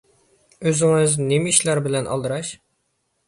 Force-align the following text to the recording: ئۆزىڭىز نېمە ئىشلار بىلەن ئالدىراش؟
ئۆزىڭىز 0.69 1.13
نېمە 1.27 1.53
ئىشلار 1.53 1.81
بىلەن 1.89 2.09
ئالدىراش؟ 2.13 2.49